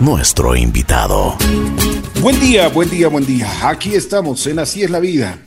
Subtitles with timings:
[0.00, 1.36] nuestro invitado.
[2.20, 3.68] Buen día, buen día, buen día.
[3.68, 5.38] Aquí estamos en Así es la vida.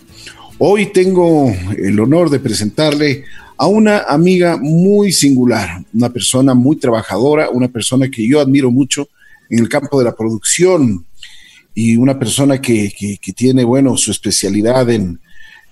[0.58, 3.24] Hoy tengo el honor de presentarle
[3.58, 9.08] a una amiga muy singular, una persona muy trabajadora, una persona que yo admiro mucho
[9.50, 11.06] en el campo de la producción
[11.74, 12.92] y una persona que,
[13.36, 15.20] tiene, bueno, su especialidad en,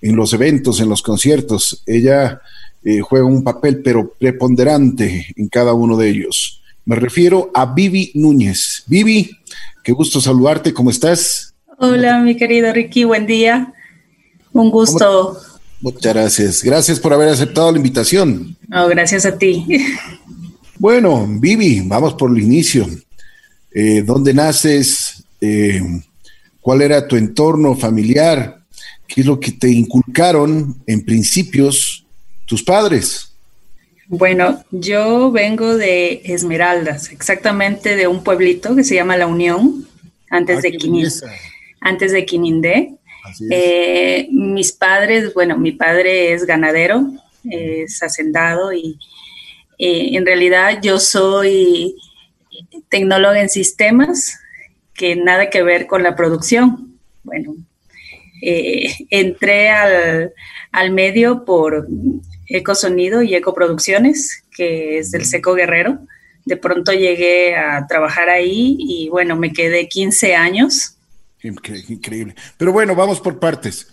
[0.01, 1.83] los eventos, en los conciertos.
[1.85, 2.41] Ella
[2.83, 6.62] eh, juega un papel, pero preponderante en cada uno de ellos.
[6.85, 8.83] Me refiero a Vivi Núñez.
[8.87, 9.31] Vivi,
[9.83, 11.53] qué gusto saludarte, ¿cómo estás?
[11.77, 13.73] Hola, mi querido Ricky, buen día.
[14.51, 15.37] Un gusto.
[15.79, 16.63] Muchas gracias.
[16.63, 18.57] Gracias por haber aceptado la invitación.
[18.67, 19.65] No, gracias a ti.
[20.77, 22.85] Bueno, Vivi, vamos por el inicio.
[23.71, 25.23] Eh, ¿Dónde naces?
[25.39, 25.81] Eh,
[26.59, 28.59] ¿Cuál era tu entorno familiar?
[29.07, 32.05] ¿Qué es lo que te inculcaron en principios
[32.45, 33.32] tus padres?
[34.15, 39.87] Bueno, yo vengo de Esmeraldas, exactamente de un pueblito que se llama La Unión,
[40.29, 41.07] antes, ah, de, Quinin,
[41.81, 42.93] antes de Quinindé.
[43.49, 47.07] Eh, mis padres, bueno, mi padre es ganadero,
[47.49, 48.99] es hacendado y
[49.79, 51.95] en realidad yo soy
[52.89, 54.39] tecnóloga en sistemas,
[54.93, 56.99] que nada que ver con la producción.
[57.23, 57.55] Bueno,
[58.43, 60.33] eh, entré al,
[60.71, 61.87] al, medio por
[62.47, 65.99] Ecosonido y Ecoproducciones, que es del Seco Guerrero.
[66.45, 70.97] De pronto llegué a trabajar ahí y bueno, me quedé 15 años
[71.43, 72.35] Increíble.
[72.57, 73.87] Pero bueno, vamos por partes.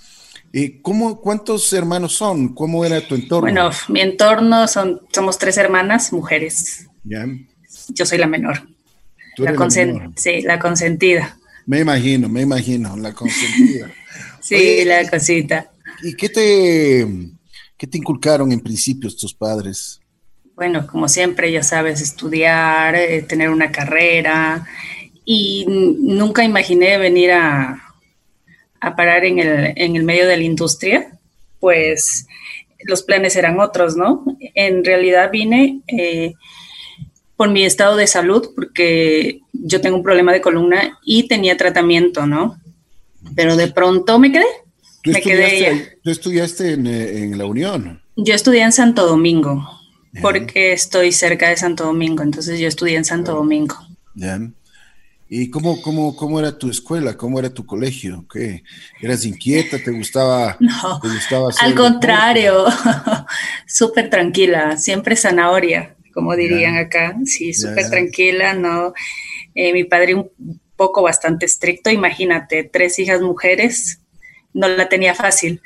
[0.53, 2.55] Eh, ¿cómo, ¿Cuántos hermanos son?
[2.55, 3.41] ¿Cómo era tu entorno?
[3.43, 6.87] Bueno, mi entorno son, somos tres hermanas, mujeres.
[7.89, 8.69] Yo soy la menor.
[9.37, 9.55] La,
[10.17, 11.37] Sí, la consentida.
[11.67, 13.91] Me imagino, me imagino, la consentida.
[14.41, 15.71] sí, la cosita.
[16.03, 17.07] ¿Y qué te,
[17.81, 20.03] qué te inculcaron en principios tus padres?
[20.55, 24.67] Bueno, como siempre, ya sabes, estudiar, eh, tener una carrera,
[25.25, 27.83] y nunca imaginé venir a,
[28.81, 31.19] parar en el, medio de la industria,
[31.59, 32.27] pues
[32.81, 34.25] los planes eran otros, ¿no?
[34.55, 36.35] En realidad vine eh,
[37.35, 42.27] por mi estado de salud, porque yo tengo un problema de columna y tenía tratamiento,
[42.27, 42.59] ¿no?
[43.35, 44.45] Pero de pronto me quedé.
[45.03, 48.03] ¿Tú, me estudiaste, ¿tú estudiaste en, la Unión?
[48.17, 49.67] Yo estudié en Santo Domingo,
[50.21, 53.77] porque estoy cerca de Santo Domingo, entonces yo estudié en Santo Domingo.
[54.15, 54.55] Bien.
[55.33, 57.17] ¿Y cómo, cómo, cómo era tu escuela?
[57.17, 58.27] ¿Cómo era tu colegio?
[58.31, 58.65] ¿Qué?
[59.01, 59.79] ¿Eras inquieta?
[59.79, 60.57] ¿Te gustaba?
[60.61, 61.01] No,
[61.61, 62.67] al contrario,
[63.67, 67.17] súper tranquila, siempre zanahoria, como dirían acá.
[67.25, 68.93] Sí, súper tranquila, ¿no?
[69.55, 70.31] Eh, mi padre un
[70.75, 74.00] poco bastante estricto, imagínate, tres hijas mujeres,
[74.53, 75.61] no la tenía fácil.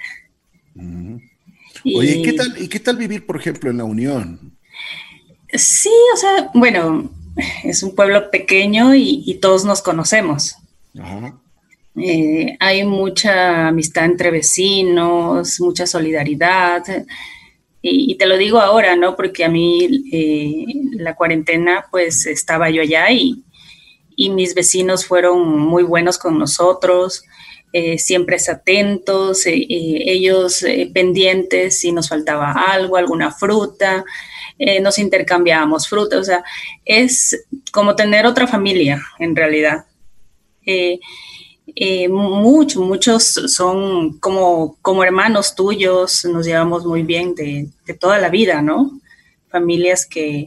[1.85, 4.57] Oye, ¿qué tal, ¿y qué tal vivir, por ejemplo, en la Unión?
[5.53, 7.11] Sí, o sea, bueno,
[7.63, 10.57] es un pueblo pequeño y, todos nos conocemos.
[11.97, 16.83] Eh, hay mucha amistad entre vecinos, mucha solidaridad.
[17.83, 19.15] Y, te lo digo ahora, ¿no?
[19.15, 23.43] Porque a mí eh, la cuarentena, pues estaba yo allá y,
[24.17, 27.25] mis vecinos fueron muy buenos con nosotros,
[27.75, 30.65] eh, siempre atentos, ellos
[30.95, 34.05] pendientes si nos faltaba algo, alguna fruta.
[34.57, 36.45] Eh, nos intercambiábamos frutas, o sea,
[36.85, 39.87] es como tener otra familia en realidad.
[40.65, 41.01] Eh,
[41.75, 47.69] eh, muchos, muchos son como, como hermanos tuyos, nos llevamos muy bien de,
[47.99, 49.01] toda la vida, ¿no?
[49.49, 50.47] Familias que,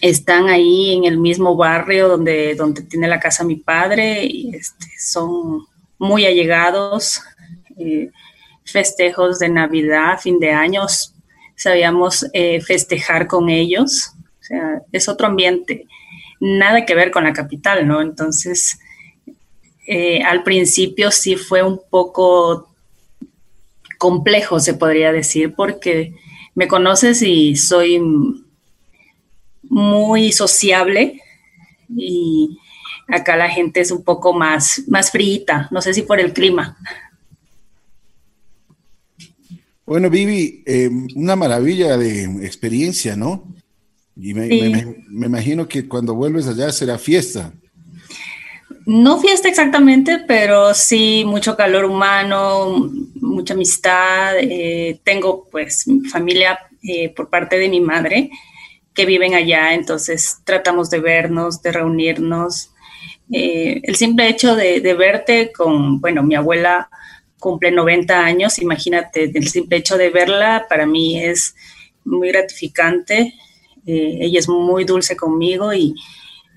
[0.00, 4.86] están ahí en el mismo barrio donde, donde tiene la casa mi padre y este,
[4.98, 5.66] son
[5.98, 7.22] muy allegados.
[8.64, 11.14] festejos de Navidad, fin de años,
[11.56, 14.12] sabíamos eh, festejar con ellos.
[14.40, 15.86] O sea, es otro ambiente,
[16.40, 18.00] nada que ver con la capital, ¿no?
[18.00, 18.78] Entonces,
[19.86, 22.68] eh, al principio sí fue un poco
[23.98, 26.14] complejo, se podría decir, porque
[26.54, 28.00] me conoces y soy
[29.74, 31.20] muy sociable
[31.96, 32.56] y
[33.08, 36.78] acá la gente es un poco más, más fríita, no sé si por el clima.
[39.84, 43.52] Bueno, Vivi, eh, una maravilla de experiencia, ¿no?
[44.16, 44.46] Y me,
[45.10, 47.52] imagino que cuando vuelves allá será fiesta.
[48.86, 54.36] No fiesta exactamente, pero sí mucho calor humano, mucha amistad.
[54.38, 58.30] Eh, tengo pues familia eh, por parte de mi madre
[58.94, 62.70] que viven allá, entonces tratamos de vernos, de reunirnos.
[63.30, 66.88] el simple hecho de, de, verte con, bueno, mi abuela
[67.38, 71.54] cumple 90 años, imagínate, el simple hecho de verla para mí es
[72.04, 73.34] muy gratificante.
[73.86, 75.94] Eh, ella es muy dulce conmigo y,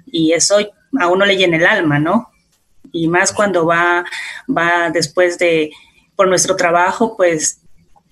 [0.05, 0.57] y eso
[0.99, 2.29] a uno le llena el alma, ¿no?
[2.91, 4.05] Y más cuando va,
[4.49, 5.71] va después de,
[6.15, 7.61] por nuestro trabajo, pues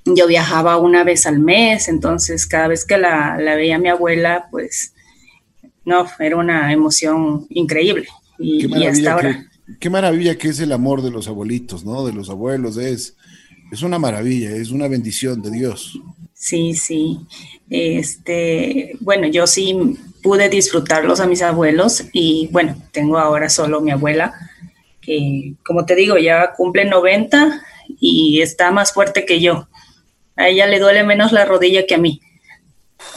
[0.05, 4.93] yo viajaba una vez al mes, entonces cada vez que la, veía mi abuela, pues
[5.83, 8.07] no, era una emoción increíble.
[8.37, 9.45] Y, hasta ahora.
[9.79, 12.05] qué maravilla que es el amor de los abuelitos, ¿no?
[12.05, 13.15] De los abuelos, es,
[13.71, 15.99] es una maravilla, es una bendición de Dios.
[16.33, 17.19] Sí, sí.
[17.69, 23.91] Este, bueno, yo sí pude disfrutarlos a mis abuelos y bueno, tengo ahora solo mi
[23.91, 24.33] abuela,
[25.01, 27.61] que como te digo, ya cumple 90
[27.99, 29.67] y está más fuerte que yo.
[30.35, 32.21] A ella le duele menos la rodilla que a mí.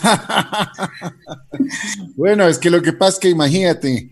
[2.17, 4.11] bueno, es que lo que pasa es que imagínate,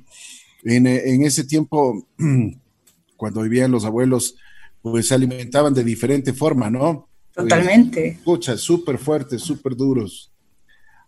[0.64, 2.06] en, en ese tiempo,
[3.16, 4.36] cuando vivían los abuelos,
[4.82, 7.08] pues se alimentaban de diferente forma, ¿no?
[7.34, 8.08] Totalmente.
[8.08, 10.32] Escucha, súper fuertes, súper duros.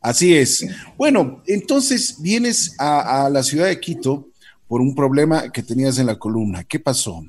[0.00, 0.67] Así es.
[0.97, 4.29] Bueno, entonces vienes a, la ciudad de Quito
[4.67, 6.65] por un problema que tenías en la columna.
[6.65, 7.25] ¿Qué pasó?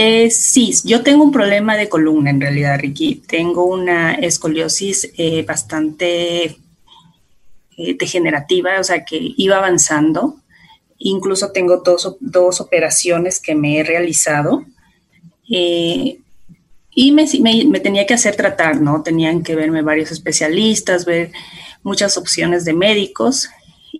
[0.00, 3.16] Eh, sí, yo tengo un problema de columna en realidad, Ricky.
[3.26, 6.44] Tengo una escoliosis eh, bastante
[7.76, 10.36] eh, degenerativa, o sea que iba avanzando.
[10.98, 14.64] Incluso tengo dos, dos operaciones que me he realizado.
[15.50, 16.20] Eh,
[16.92, 17.26] y me,
[17.66, 19.02] me, tenía que hacer tratar, ¿no?
[19.02, 21.32] Tenían que verme varios especialistas, ver
[21.82, 23.48] muchas opciones de médicos.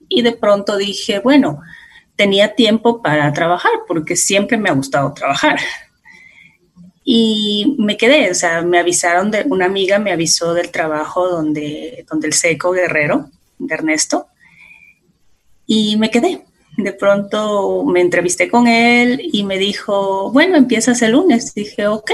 [0.08, 1.60] Y de pronto dije, bueno,
[2.14, 5.58] tenía tiempo para trabajar, porque siempre me ha gustado trabajar.
[7.10, 12.05] Y me quedé, o sea, me avisaron de, una amiga me avisó del trabajo donde,
[12.06, 14.26] donde el seco guerrero, de Ernesto,
[15.66, 16.43] y me quedé.
[16.76, 21.55] De pronto me entrevisté con él y me dijo, bueno, empiezas el lunes.
[21.55, 22.10] Dije, ok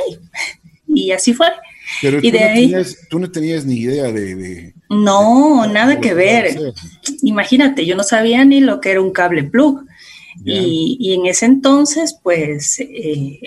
[0.87, 1.49] y así fue.
[2.01, 4.75] Pero y tú, de no ahí, tenías, tú, no tenías, ni idea de...
[4.91, 6.57] no, nada que ver.
[7.23, 9.85] Imagínate, yo no sabía ni lo que era un cable plug.
[10.45, 13.41] Y, y, en ese entonces, pues, eh,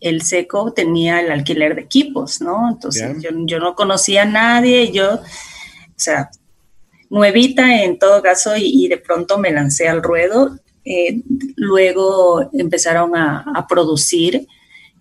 [0.00, 2.70] el SECO tenía el alquiler de equipos, ¿no?
[2.70, 5.20] Entonces yo, yo, no conocía a nadie, yo, o
[5.96, 6.30] sea,
[7.10, 10.58] nuevita en todo caso, y, de pronto me lancé al ruedo.
[10.84, 11.22] Eh,
[11.56, 14.46] luego empezaron a, a producir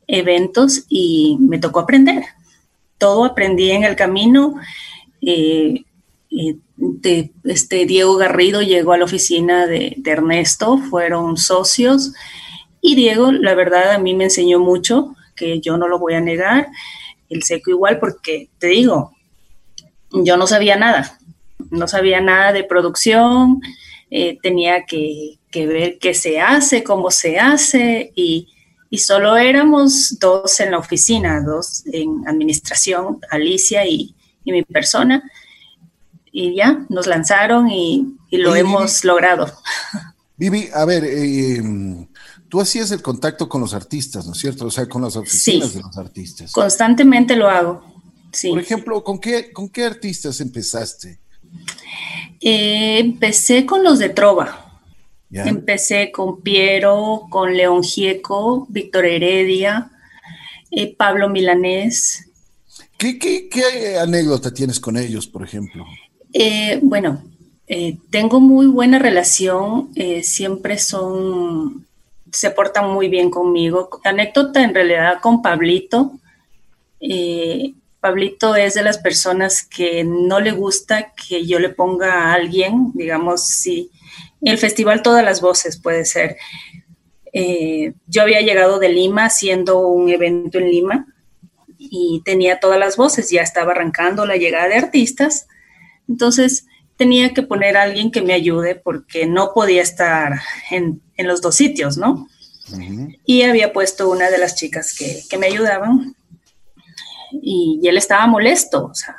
[0.07, 2.24] eventos y me tocó aprender.
[2.97, 4.56] Todo aprendí en el camino.
[5.21, 5.83] Eh,
[6.31, 12.13] eh, de, este Diego Garrido llegó a la oficina de, Ernesto, fueron socios
[12.85, 16.21] y Diego, la verdad, a mí me enseñó mucho, que yo no lo voy a
[16.21, 16.67] negar,
[17.29, 19.11] el seco igual, porque te digo,
[20.11, 21.17] yo no sabía nada,
[21.71, 23.59] no sabía nada de producción,
[24.11, 28.49] eh, tenía que, que, ver qué se hace, cómo se hace y,
[28.91, 34.15] y solo éramos dos en la oficina, dos en administración, Alicia y,
[34.45, 35.23] mi persona.
[36.31, 39.51] Y ya, nos lanzaron y, lo hemos logrado.
[40.37, 41.63] Vivi, a ver, eh,
[42.50, 44.65] tú hacías el contacto con los artistas, ¿no es cierto?
[44.65, 46.51] O sea, con las oficinas de los artistas.
[46.51, 47.83] Constantemente lo hago.
[48.31, 48.50] Sí.
[48.50, 51.19] Por ejemplo, ¿con qué, con qué artistas empezaste?
[52.42, 54.65] Eh, empecé con los de Trova.
[55.44, 59.92] Empecé con Piero, con León Gieco, Víctor Heredia,
[60.71, 62.30] eh, Pablo Milanés.
[62.97, 65.86] ¿Qué, anécdota tienes con ellos, por ejemplo?
[66.31, 67.24] Eh, bueno,
[67.68, 69.89] eh, tengo muy buena relación,
[70.23, 71.85] siempre son,
[72.35, 73.89] se portan muy bien conmigo.
[74.04, 76.19] Anécdota en realidad con Pablito.
[78.06, 82.92] Pablito es de las personas que no le gusta que yo le ponga a alguien,
[82.94, 83.89] digamos, si
[84.42, 86.37] el festival Todas las Voces puede ser.
[87.33, 91.07] Eh, yo había llegado de Lima haciendo un evento en Lima
[91.77, 95.47] y tenía todas las voces, ya estaba arrancando la llegada de artistas,
[96.07, 100.40] entonces tenía que poner a alguien que me ayude porque no podía estar
[100.71, 102.28] en, los dos sitios, ¿no?
[103.25, 106.16] Y había puesto una de las chicas que, me ayudaban
[107.42, 109.16] y, él estaba molesto, o sea,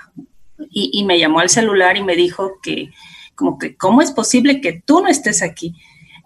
[0.70, 2.90] y me llamó al celular y me dijo que
[3.36, 5.76] como que, ¿cómo es posible que tú no estés aquí?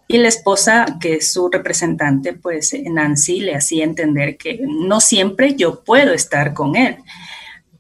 [0.09, 5.55] Y la esposa, que es su representante, pues Nancy le hacía entender que no siempre
[5.55, 6.97] yo puedo estar con él.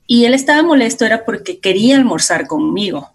[0.07, 3.11] Y él estaba molesto era porque quería almorzar conmigo.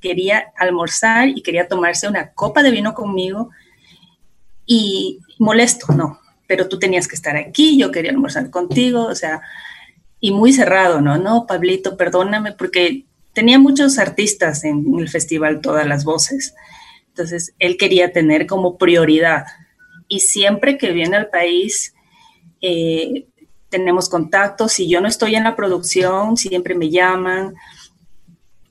[0.00, 3.50] Quería almorzar y quería tomarse una copa de vino conmigo.
[4.66, 9.42] Y molesto, no, pero tú tenías que estar aquí, yo quería almorzar contigo, o sea,
[10.20, 11.16] y muy cerrado, ¿no?
[11.16, 16.54] No, Pablito, perdóname, porque tenía muchos artistas en el festival, todas las voces.
[17.08, 19.44] Entonces, él quería tener como prioridad.
[20.08, 21.94] Y siempre que viene al país,
[22.60, 23.26] eh,
[23.68, 24.72] tenemos contactos.
[24.72, 27.54] Si yo no estoy en la producción, siempre me llaman.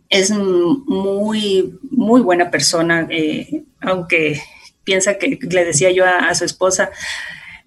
[0.10, 4.42] Es muy, muy buena persona, eh, aunque
[4.84, 6.90] piensa que le decía yo a, su esposa,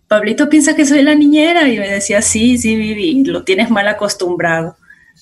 [0.08, 3.88] Pablito piensa que soy la niñera y me decía, sí, sí, Vivi, lo tienes mal
[3.88, 4.76] acostumbrado.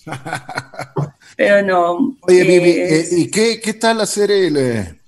[1.36, 2.16] Pero no.
[2.22, 5.00] Oye, Vivi, eh, ¿y qué, tal hacer el, eh,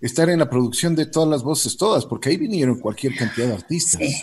[0.00, 2.06] estar en la producción de todas las voces, todas?
[2.06, 4.00] Porque ahí vinieron cualquier cantidad de artistas.
[4.00, 4.14] Sí.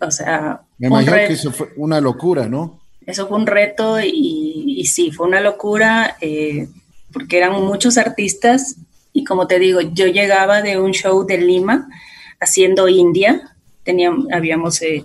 [0.00, 0.62] O sea.
[0.78, 2.81] Me imagino que eso fue una locura, ¿no?
[3.06, 6.68] Eso fue un reto y, sí, fue una locura eh,
[7.12, 8.76] porque eran muchos artistas
[9.12, 11.88] y como te digo, yo llegaba de un show de Lima
[12.40, 13.54] haciendo India,
[13.84, 15.04] teníamos, habíamos eh,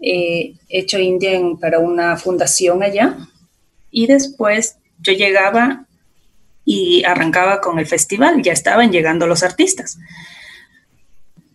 [0.00, 3.16] eh, hecho India para una fundación allá
[3.90, 5.86] y después yo llegaba
[6.64, 9.98] y arrancaba con el festival, ya estaban llegando los artistas.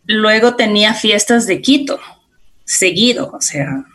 [0.05, 1.99] Luego tenía fiestas de Quito,
[2.65, 3.85] seguido, o sea,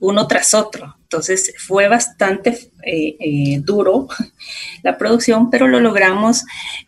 [0.00, 0.96] uno tras otro.
[1.10, 2.50] Entonces fue bastante
[2.84, 4.06] eh, eh, duro
[4.84, 6.44] la producción, pero lo logramos.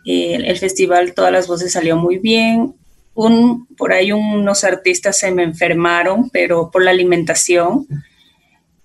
[0.06, 2.72] Eh, el festival, todas las voces salió muy bien.
[3.14, 7.88] Un, por ahí unos artistas se me enfermaron, pero por la alimentación,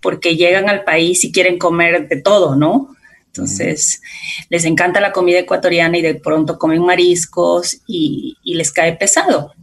[0.02, 2.96] porque llegan al país y quieren comer de todo, ¿no?
[3.28, 4.02] Entonces,
[4.50, 9.54] les encanta la comida ecuatoriana y de pronto comen mariscos y, y les cae pesado.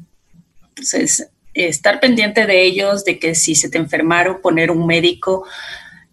[0.69, 5.47] Entonces, estar pendiente de ellos, de que si se te enfermaron, poner un médico,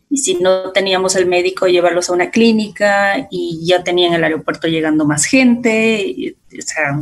[0.10, 4.24] y si no teníamos el médico, llevarlos a una clínica, y ya tenía en el
[4.24, 6.36] aeropuerto llegando más gente.
[6.48, 7.02] o sea,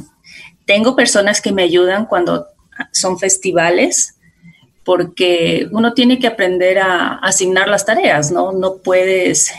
[0.65, 2.47] tengo personas que me ayudan cuando
[2.91, 4.15] son festivales,
[4.85, 8.51] porque uno tiene que aprender a asignar las tareas, ¿no?
[8.51, 9.51] No puedes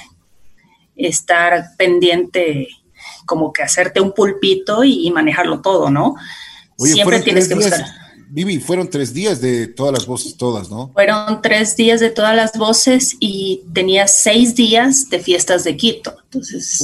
[0.97, 2.69] estar pendiente
[3.27, 6.17] como que hacerte un pulpito y, manejarlo todo, ¿no?
[6.79, 8.00] Siempre tienes que buscar.
[8.33, 10.93] Vivi, fueron tres días de todas las voces, todas, ¿no?
[10.93, 16.17] Fueron tres días de todas las voces y tenía seis días de fiestas de Quito.
[16.25, 16.79] Entonces,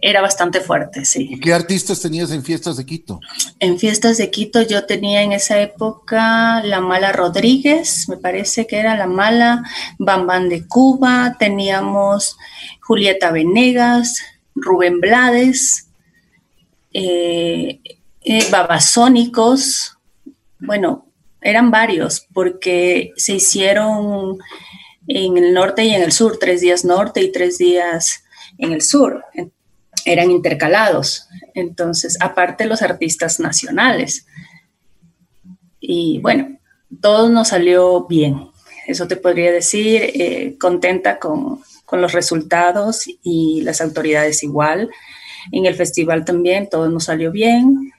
[0.00, 1.28] era bastante fuerte, sí.
[1.32, 3.20] ¿Y qué artistas tenías en fiestas de Quito?
[3.58, 8.78] En fiestas de Quito yo tenía en esa época La Mala Rodríguez, me parece que
[8.78, 9.64] era La Mala,
[9.98, 12.36] Bambán de Cuba, teníamos
[12.80, 14.22] Julieta Venegas,
[14.54, 15.88] Rubén Blades,
[16.92, 17.80] eh,
[18.24, 19.91] eh, Babasónicos,
[20.62, 21.06] bueno,
[21.40, 24.38] eran varios porque se hicieron
[25.08, 28.24] en el norte y en el sur, tres días norte y tres días
[28.58, 29.24] en el sur.
[30.04, 31.28] Eran intercalados.
[31.54, 34.26] Entonces, aparte los artistas nacionales.
[35.80, 36.58] Y bueno,
[37.00, 38.48] todo nos salió bien.
[38.86, 44.90] Eso te podría decir, eh, contenta con, con los resultados y las autoridades igual.
[45.50, 47.91] En el festival también todo nos salió bien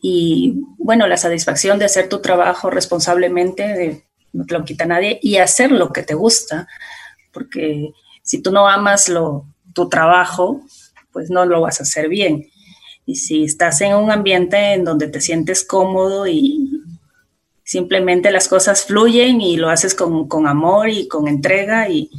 [0.00, 5.38] y bueno, la satisfacción de hacer tu trabajo responsablemente, no te lo quita nadie, y
[5.38, 6.68] hacer lo que te gusta,
[7.32, 10.60] porque si tú no amas lo, tu trabajo,
[11.12, 12.48] pues no lo vas a hacer bien.
[13.06, 16.82] Y si estás en un ambiente en donde te sientes cómodo y
[17.64, 22.10] simplemente las cosas fluyen y lo haces con, con amor y con entrega y,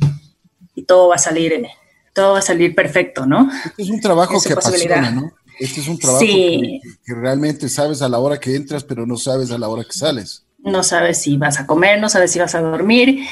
[0.76, 1.66] y, todo va a salir
[2.14, 3.50] todo va a salir perfecto, ¿no?
[3.78, 5.32] Es un trabajo que apasiona, ¿no?
[5.60, 9.52] Este es un trabajo que, realmente sabes a la hora que entras, pero no sabes
[9.52, 10.46] a la hora que sales.
[10.60, 13.26] No sabes si vas a comer, no sabes si vas a dormir.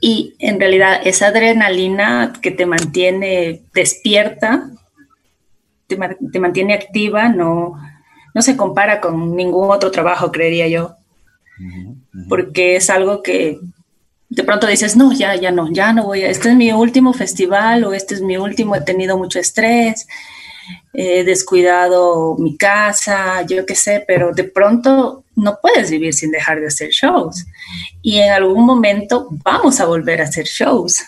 [0.00, 4.70] Y en realidad esa adrenalina que te mantiene despierta,
[5.86, 5.96] te,
[6.38, 7.80] mantiene activa, no,
[8.34, 10.96] no se compara con ningún otro trabajo, creería yo.
[12.28, 13.58] Porque es algo que
[14.28, 17.12] de pronto dices, no, ya, ya no, ya no voy a, este es mi último
[17.12, 20.06] festival o este es mi último, he tenido mucho estrés,
[20.92, 26.60] he descuidado mi casa, yo qué sé, pero de pronto no puedes vivir sin dejar
[26.60, 27.46] de hacer shows.
[28.02, 31.02] Y en algún momento vamos a volver a hacer shows.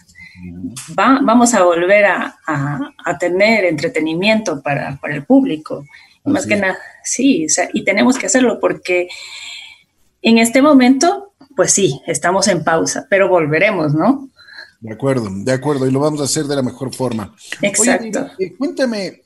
[0.95, 2.39] vamos a volver a,
[3.19, 5.85] tener entretenimiento para, el público.
[6.25, 9.09] Más que nada, sí, y tenemos que hacerlo porque
[10.23, 14.29] en este momento, pues sí, estamos en pausa, pero volveremos, ¿no?
[14.81, 17.35] De acuerdo, de acuerdo, y lo vamos a hacer de la mejor forma.
[17.63, 18.29] Exacto.
[18.39, 19.23] Eh, cuéntame,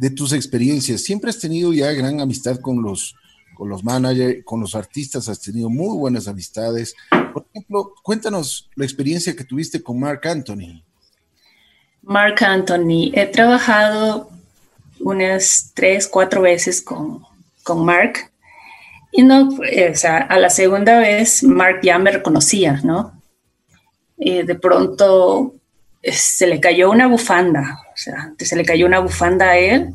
[0.00, 1.02] de tus experiencias.
[1.02, 3.14] Siempre has tenido ya gran amistad con los,
[3.54, 6.96] con los managers, con los artistas, has tenido muy buenas amistades.
[7.10, 10.82] Por ejemplo, cuéntanos la experiencia que tuviste con Mark Anthony.
[12.00, 14.30] Mark Anthony, he trabajado
[15.00, 17.22] unas tres, cuatro veces con,
[17.62, 18.32] con Mark.
[19.12, 23.20] Y no, o sea, a la segunda vez Mark ya me reconocía, ¿no?
[24.16, 25.56] Eh, de pronto
[26.00, 29.92] eh, se le cayó una bufanda, sea, se le cayó una bufanda a él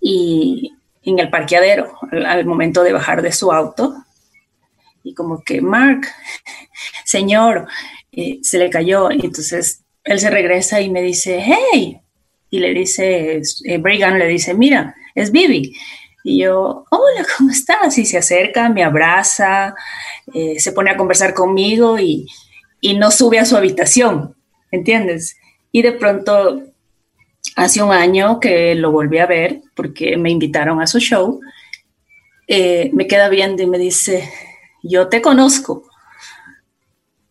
[0.00, 3.94] y en el parqueadero al, momento de bajar de su auto.
[5.02, 6.06] Y como que, Mark,
[7.04, 7.66] señor,
[8.12, 9.10] eh, se le cayó.
[9.10, 12.00] Y entonces él se regresa y me dice, hey,
[12.50, 15.72] y le dice, eh, Brigham le dice, mira, es Bibi.
[16.24, 17.96] Y yo, hola, ¿cómo estás?
[17.98, 19.74] Y se acerca, me abraza,
[20.34, 22.26] eh, se pone a conversar conmigo y,
[22.80, 24.34] y no sube a su habitación,
[24.72, 25.36] ¿entiendes?
[25.70, 26.62] Y de pronto,
[27.56, 31.40] hace un año que lo volví a ver porque me invitaron a su show,
[32.46, 34.30] eh, me queda viendo y me dice,
[34.82, 35.82] yo te conozco.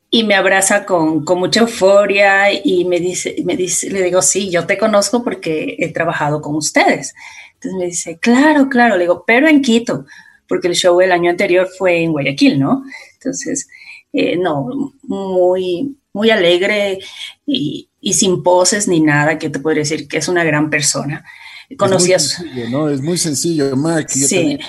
[0.09, 4.49] Y me abraza con, con, mucha euforia y me dice, me dice, le digo, sí,
[4.49, 7.13] yo te conozco porque he trabajado con ustedes.
[7.55, 10.05] Entonces me dice, claro, claro, le digo, pero en Quito,
[10.47, 12.83] porque el show el año anterior fue en Guayaquil, ¿no?
[13.13, 13.67] Entonces,
[14.13, 16.99] eh, no, muy, muy alegre
[17.45, 21.25] y, y, sin poses ni nada, que te podría decir que es una gran persona.
[21.77, 22.89] Conocí es muy sencillo, ¿no?
[22.89, 24.13] Es muy sencillo, Mike.
[24.13, 24.59] Sí,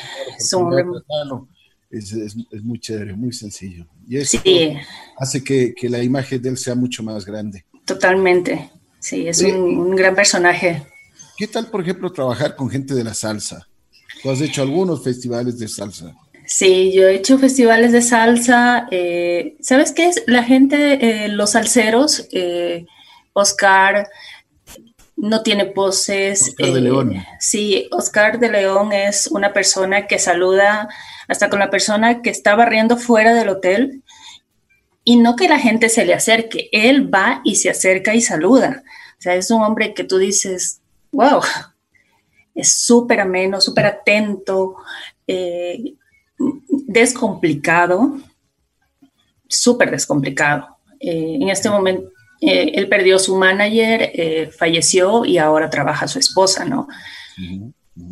[1.91, 3.87] es, es, es, muy chévere, muy sencillo.
[4.09, 4.77] Y eso sí.
[5.19, 7.65] hace que, que, la imagen de él sea mucho más grande.
[7.85, 10.83] Totalmente, sí, es un, un, gran personaje.
[11.37, 13.69] ¿Qué tal, por ejemplo, trabajar con gente de la salsa?
[14.23, 16.15] Tú has hecho algunos festivales de salsa.
[16.47, 18.87] Sí, yo he hecho festivales de salsa.
[18.91, 20.23] Eh, ¿Sabes qué es?
[20.27, 22.87] La gente, eh, los salseros, eh,
[23.37, 24.09] Oscar
[25.15, 26.41] no tiene poses.
[26.43, 27.25] Oscar de León.
[27.39, 30.89] Sí, Oscar de León es una persona que saluda
[31.29, 34.03] hasta con la persona que está barriendo fuera del hotel
[35.05, 38.83] y no que la gente se le acerque, él va y se acerca y saluda.
[39.19, 40.81] O sea, es un hombre que tú dices,
[41.13, 41.41] wow,
[42.55, 44.77] es súper ameno, súper atento,
[45.27, 45.95] eh,
[46.69, 48.17] descomplicado,
[49.47, 50.77] súper descomplicado.
[50.99, 52.11] Eh, en este momento,
[52.47, 56.89] eh, él perdió su manager, eh, falleció y ahora trabaja su esposa, ¿no?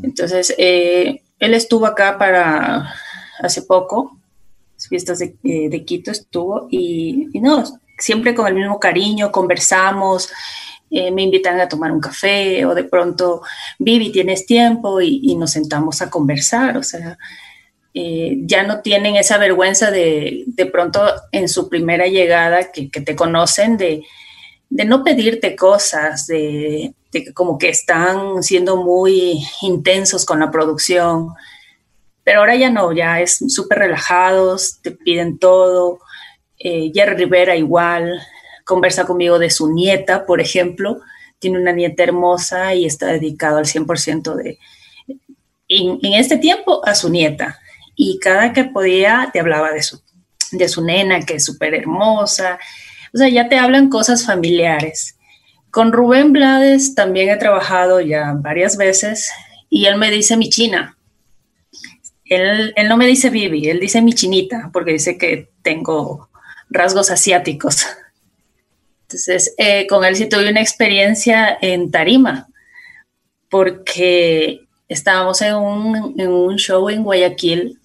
[0.02, 2.94] Entonces, él estuvo acá para
[3.40, 4.18] hace poco,
[4.74, 7.64] las fiestas de, de Quito estuvo y, y, no,
[7.98, 10.30] siempre con el mismo cariño, conversamos,
[10.90, 13.42] me invitan a tomar un café o de pronto,
[13.78, 15.00] Vivi, ¿tienes tiempo?
[15.00, 17.18] Y, y nos sentamos a conversar, o sea,
[17.96, 23.00] eh, ya no tienen esa vergüenza de, de pronto en su primera llegada que, que
[23.00, 24.02] te conocen, de,
[24.68, 26.94] de, no pedirte cosas, de,
[27.34, 31.30] como que están siendo muy intensos con la producción.
[32.22, 36.00] Pero ahora ya no, ya es súper relajados, te piden todo.
[36.58, 38.20] Eh, Jerry Rivera igual,
[38.64, 41.00] conversa conmigo de su nieta, por ejemplo.
[41.38, 44.58] Tiene una nieta hermosa y está dedicado al 100% de,
[45.68, 47.58] en, en este tiempo a su nieta
[47.96, 50.00] y cada que podía te hablaba de su,
[50.52, 52.58] de su nena, que es súper hermosa.
[53.14, 55.16] O sea, ya te hablan cosas familiares.
[55.70, 59.30] Con Rubén Blades también he trabajado ya varias veces
[59.70, 60.98] y él me dice mi china.
[62.24, 66.28] Él, él no me dice Bibi, él dice mi chinita, porque dice que tengo
[66.68, 67.86] rasgos asiáticos.
[69.02, 72.48] Entonces, eh, con él sí tuve una experiencia en tarima,
[73.48, 77.78] porque estábamos en un, en un show en Guayaquil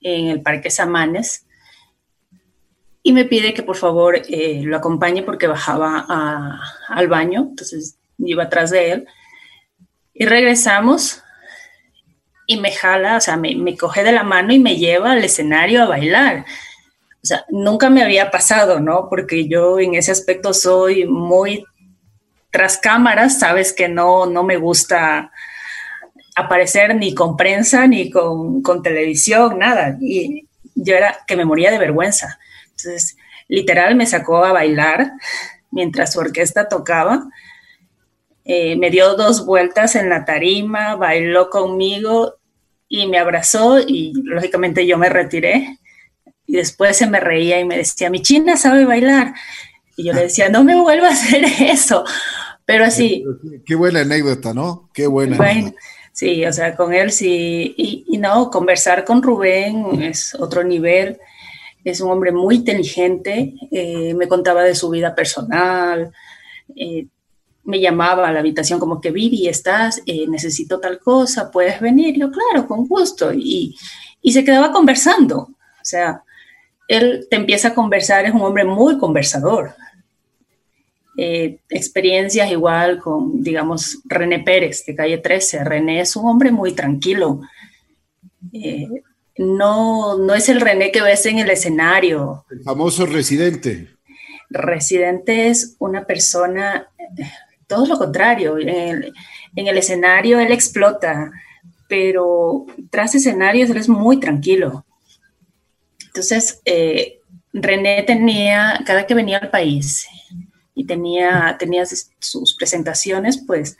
[0.00, 1.44] en el Parque Samanes
[3.02, 7.96] y me pide que por favor eh, lo acompañe porque bajaba a, al baño, entonces
[8.18, 9.08] iba atrás de él
[10.12, 11.22] y regresamos
[12.46, 15.24] y me jala, o sea, me, me, coge de la mano y me lleva al
[15.24, 16.44] escenario a bailar.
[17.22, 19.08] O sea, nunca me había pasado, ¿no?
[19.08, 21.64] Porque yo en ese aspecto soy muy
[22.50, 25.30] tras cámaras, sabes que no, no me gusta
[26.34, 29.96] aparecer ni con prensa ni con, con, televisión, nada.
[30.00, 32.38] Y yo era que me moría de vergüenza.
[32.84, 33.16] Entonces,
[33.48, 35.12] literal me sacó a bailar
[35.70, 37.28] mientras su orquesta tocaba.
[38.44, 42.36] Eh, me dio dos vueltas en la tarima, bailó conmigo
[42.88, 45.78] y me abrazó y lógicamente yo me retiré.
[46.46, 49.34] Y después se me reía y me decía, mi china sabe bailar.
[49.96, 52.04] Y yo le decía, no me vuelva a hacer eso.
[52.64, 53.24] Pero así.
[53.64, 54.90] Qué buena anécdota, ¿no?
[54.92, 55.36] Qué buena.
[55.36, 55.72] Bueno,
[56.12, 57.74] Sí, o sea, con él sí.
[57.78, 61.18] Y, y, no, conversar con Rubén es otro nivel.
[61.84, 63.54] Es un hombre muy inteligente.
[63.70, 66.12] Eh, me contaba de su vida personal.
[66.76, 67.06] Eh,
[67.64, 72.18] me llamaba a la habitación como que Vivi, estás, eh, necesito tal cosa, puedes venir.
[72.18, 73.32] Yo, claro, con gusto.
[73.32, 73.76] Y,
[74.20, 75.38] y se quedaba conversando.
[75.38, 76.22] O sea,
[76.88, 79.74] él te empieza a conversar, es un hombre muy conversador.
[81.16, 85.64] Experiencias igual con, digamos, René Pérez de calle 13.
[85.64, 87.42] René es un hombre muy tranquilo.
[89.40, 92.44] No, no es el René que ves en el escenario.
[92.50, 93.88] El famoso residente.
[94.50, 96.90] Residente es una persona,
[97.66, 98.58] todo lo contrario.
[98.58, 99.14] En el,
[99.56, 101.30] en el escenario él explota,
[101.88, 104.84] pero tras escenarios él es muy tranquilo.
[106.08, 107.20] Entonces, eh,
[107.54, 110.06] René tenía, cada que venía al país,
[110.74, 113.78] y tenía, tenía sus presentaciones, pues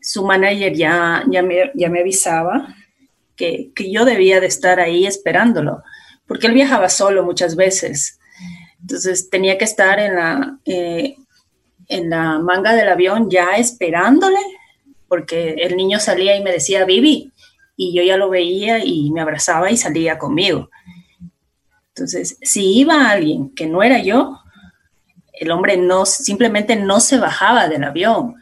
[0.00, 2.74] su manager ya, ya, me, ya me avisaba
[3.36, 5.82] que, que, yo debía de estar ahí esperándolo,
[6.26, 8.18] porque él viajaba solo muchas veces.
[8.80, 11.16] Entonces tenía que estar en la, eh,
[11.88, 14.40] en la manga del avión ya esperándole,
[15.08, 17.32] porque el niño salía y me decía, Vivi,
[17.76, 20.70] y yo ya lo veía y me abrazaba y salía conmigo.
[21.88, 24.40] Entonces, si iba alguien que no era yo,
[25.32, 28.34] el hombre no, simplemente no se bajaba del avión.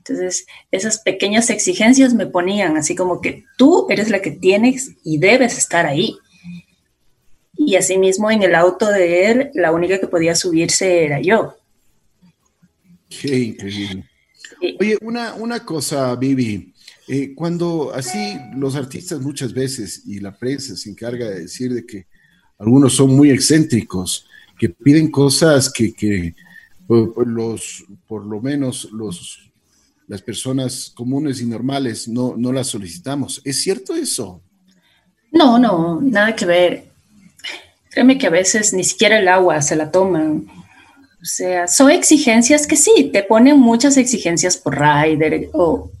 [0.00, 5.18] Entonces, esas pequeñas exigencias me ponían así como que tú eres la que tienes y
[5.18, 6.16] debes estar ahí.
[7.54, 11.54] Y asimismo en el auto de él, la única que podía subirse era yo.
[13.10, 14.08] Qué increíble.
[14.78, 16.72] Oye, una, una cosa, Vivi.
[17.06, 21.84] Eh, cuando así los artistas muchas veces y la prensa se encarga de decir de
[21.84, 22.06] que
[22.58, 24.26] algunos son muy excéntricos,
[24.58, 26.34] que piden cosas que, que
[26.88, 29.49] los, por lo menos los,
[30.10, 33.40] las personas comunes y normales no, no las solicitamos.
[33.44, 34.42] ¿Es cierto eso?
[35.30, 36.84] No, no, nada que ver.
[37.90, 40.48] Créeme que a veces ni siquiera el agua se la toman.
[40.48, 45.92] O sea, son exigencias que sí, te ponen muchas exigencias por rider o,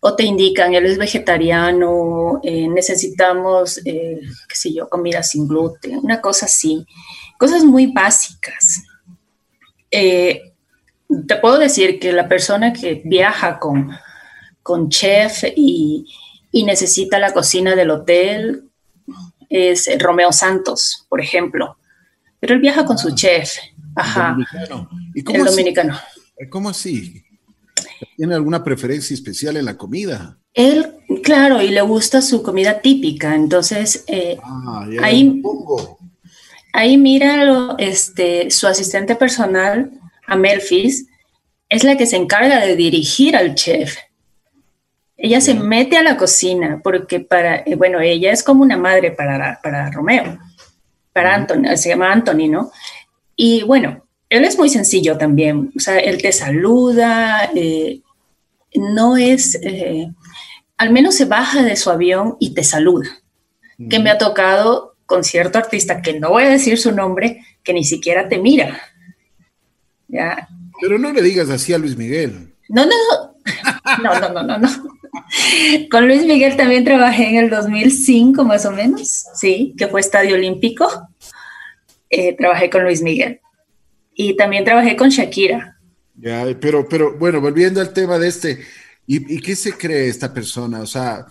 [0.00, 6.00] o te indican, él es vegetariano, eh, necesitamos, eh, qué sé yo, comida sin gluten,
[6.02, 6.84] una cosa así.
[7.38, 8.82] Cosas muy básicas.
[9.90, 10.49] Eh,
[11.26, 13.90] te puedo decir que la persona que viaja con,
[14.62, 16.06] con chef y,
[16.52, 18.70] y necesita la cocina del hotel
[19.48, 21.76] es Romeo Santos, por ejemplo.
[22.38, 23.52] Pero él viaja con su ah, chef.
[23.94, 24.36] Ajá.
[25.14, 25.98] ¿Y cómo el dominicano.
[26.48, 27.22] ¿Cómo así?
[28.16, 30.38] ¿Tiene alguna preferencia especial en la comida?
[30.54, 33.34] Él, claro, y le gusta su comida típica.
[33.34, 35.42] Entonces, eh, ah, ahí,
[36.72, 39.99] ahí mira este, su asistente personal,
[40.30, 41.06] Amelfis,
[41.68, 43.96] es la que se encarga de dirigir al chef.
[45.16, 49.10] Ella se mete a la cocina porque para, eh, bueno, ella es como una madre
[49.10, 50.38] para, para Romeo,
[51.12, 52.70] para Anthony, se llama Anthony, ¿no?
[53.36, 58.00] Y bueno, él es muy sencillo también, o sea, él te saluda, eh,
[58.74, 60.08] no es, eh,
[60.76, 63.08] al menos se baja de su avión y te saluda,
[63.88, 67.72] que me ha tocado con cierto artista, que no voy a decir su nombre, que
[67.72, 68.80] ni siquiera te mira.
[70.10, 70.48] ¿Ya?
[70.80, 72.54] Pero no le digas así a Luis Miguel.
[72.68, 72.92] No, no,
[74.02, 74.68] no, no, no, no, no.
[75.90, 80.34] Con Luis Miguel también trabajé en el 2005 más o menos, sí, que fue Estadio
[80.34, 81.08] Olímpico.
[82.08, 83.40] Eh, trabajé con Luis Miguel.
[84.14, 85.78] Y también trabajé con Shakira.
[86.16, 88.60] Ya, pero, pero bueno, volviendo al tema de este,
[89.06, 90.80] ¿y, qué se cree esta persona?
[90.80, 91.26] O sea,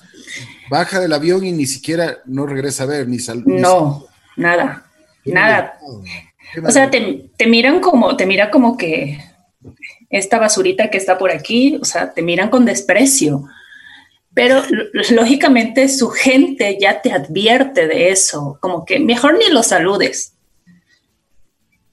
[0.70, 4.86] baja del avión y ni siquiera no regresa a ver, ni sal, No, nada,
[5.26, 5.78] nada.
[6.66, 9.20] O sea, te, te, miran como, te mira como que
[10.10, 13.48] esta basurita que está por aquí, o sea, te miran con desprecio.
[14.34, 14.64] Pero
[15.12, 20.34] lógicamente su gente ya te advierte de eso, como que mejor ni lo saludes.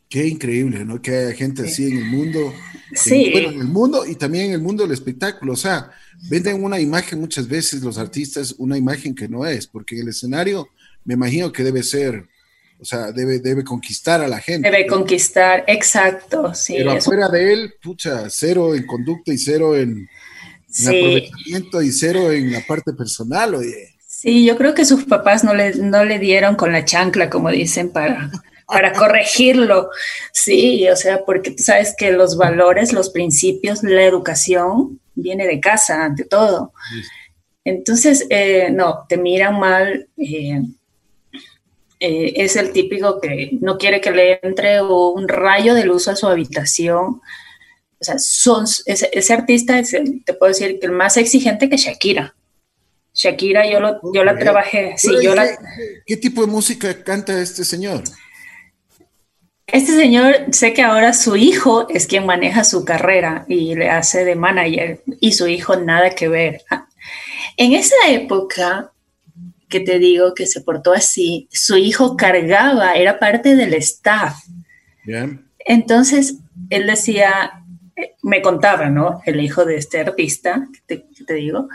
[0.08, 1.02] Qué increíble, ¿no?
[1.02, 2.54] Que haya gente así en el mundo.
[2.94, 3.30] Sí.
[3.32, 5.54] bueno, en el mundo y también en el mundo del espectáculo.
[5.54, 5.90] O sea,
[6.30, 10.68] venden una imagen muchas veces los artistas, una imagen que no es, porque el escenario
[11.04, 12.28] me imagino que debe ser,
[12.80, 14.70] o sea, debe, debe conquistar a la gente.
[14.70, 16.74] Debe conquistar, exacto, sí.
[16.76, 20.08] Pero afuera de él, pucha, cero en conducta y cero en,
[20.86, 23.94] aprovechamiento y cero en la parte personal, oye.
[24.06, 27.50] Sí, yo creo que sus papás no le, no le dieron con la chancla, como
[27.50, 28.30] dicen, para
[28.66, 29.90] para corregirlo.
[30.32, 35.60] Sí, o sea, porque tú sabes que los valores, los principios, la educación viene de
[35.60, 36.72] casa ante todo.
[37.64, 40.08] Entonces, eh, no, te miran mal.
[40.16, 40.62] Eh,
[41.98, 46.16] eh, es el típico que no quiere que le entre un rayo de luz a
[46.16, 47.20] su habitación.
[47.98, 52.35] O sea, son, ese, artista es, te puedo decir, que el más exigente que Shakira.
[53.14, 54.94] Shakira, yo, lo, yo la trabajé.
[54.98, 55.46] Sí, yo ¿qué, la...
[56.04, 58.02] ¿Qué tipo de música canta este señor?
[59.66, 64.24] Este señor, sé que ahora su hijo es quien maneja su carrera y le hace
[64.24, 66.62] de manager y su hijo nada que ver.
[67.56, 68.92] En esa época
[69.68, 74.37] que te digo que se portó así, su hijo cargaba, era parte del staff.
[75.59, 76.37] Entonces,
[76.70, 77.64] él decía,
[78.22, 79.20] me contaba, ¿no?
[79.26, 81.68] El hijo de este artista, que te, te digo,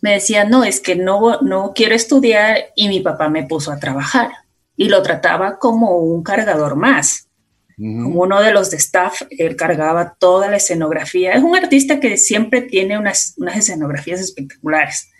[0.00, 3.78] me decía, no, es que no, no quiero estudiar y mi papá me puso a
[3.78, 4.30] trabajar
[4.76, 7.28] y lo trataba como un cargador más.
[7.76, 11.32] Como uno de los de staff, él cargaba toda la escenografía.
[11.32, 15.10] Es un artista que siempre tiene unas, unas escenografías espectaculares.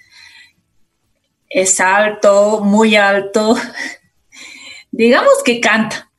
[1.54, 3.56] Es alto, muy alto.
[4.90, 6.10] Digamos que canta.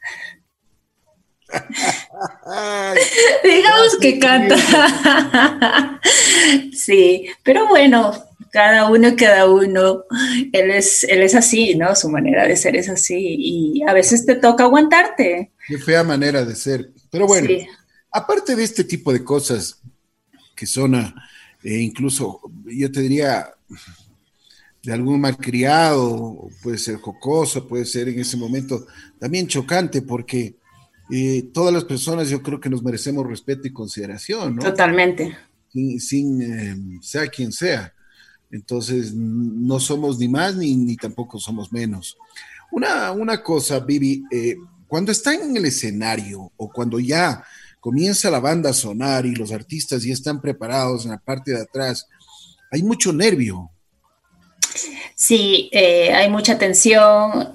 [3.44, 4.56] Digamos que canta.
[6.74, 8.14] sí, pero bueno,
[8.50, 10.06] cada uno, cada uno,
[10.54, 11.98] él es, él es así, ¿no?
[11.98, 15.52] Su manera de ser es así y a veces te toca aguantarte.
[15.68, 16.92] Qué fea manera de ser.
[17.12, 17.50] Pero bueno,
[18.10, 19.82] aparte de este tipo de cosas
[20.56, 23.54] que son eh, incluso, yo te diría,
[24.86, 28.86] de algún malcriado, puede ser jocoso, puede ser en ese momento
[29.20, 30.56] también chocante, porque
[31.12, 34.62] eh, todas las personas yo creo que nos merecemos respeto y consideración, ¿no?
[34.62, 35.36] Totalmente.
[35.72, 37.94] Sin, eh, sea quien sea.
[38.52, 42.18] Entonces, no somos ni más ni, ni tampoco somos menos.
[42.72, 44.56] Una, una cosa, Vivi, eh,
[44.88, 47.44] cuando están en el escenario o cuando ya
[47.80, 51.62] comienza la banda a sonar y los artistas ya están preparados en la parte de
[51.62, 52.08] atrás,
[52.72, 53.72] hay mucho nervio.
[55.16, 57.50] Sí, hay mucha tensión.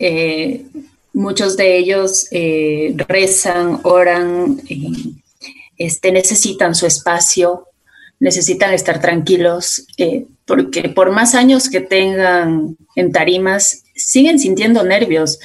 [1.13, 4.61] Muchos de ellos eh, rezan, oran,
[5.77, 7.67] este, necesitan su espacio,
[8.21, 15.41] necesitan estar tranquilos, eh, porque por más años que tengan en tarimas, siguen sintiendo nervios,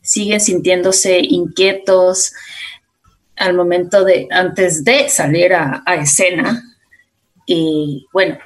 [0.00, 2.32] siguen sintiéndose inquietos
[3.34, 6.62] al momento de, antes de salir a, a escena.
[7.46, 8.38] Y bueno,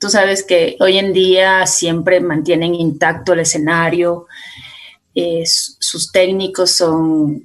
[0.00, 4.26] tú sabes que hoy en día siempre mantienen intacto el escenario,
[5.14, 7.42] eh, sus técnicos son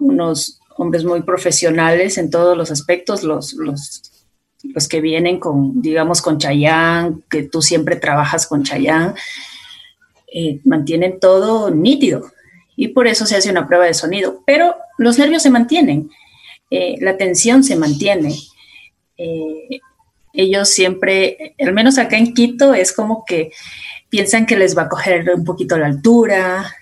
[0.00, 4.02] unos hombres muy profesionales en todos los aspectos, los, los,
[4.62, 9.14] los que vienen con, digamos, con Chayán, que tú siempre trabajas con Chayán,
[10.32, 12.30] eh, mantienen todo nítido
[12.76, 16.10] y por eso se hace una prueba de sonido, pero los nervios se mantienen,
[16.70, 18.34] eh, la tensión se mantiene.
[20.32, 23.50] Ellos siempre, al menos acá en Quito, es como que
[24.08, 26.74] piensan que les va a coger un poquito la altura,